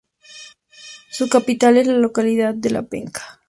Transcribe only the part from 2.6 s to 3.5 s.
La Peca.